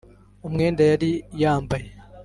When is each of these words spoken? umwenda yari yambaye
umwenda 0.47 0.81
yari 0.91 1.11
yambaye 1.41 1.89